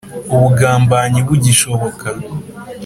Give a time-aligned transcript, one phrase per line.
[0.33, 2.07] ubugambanyi bugishoboka.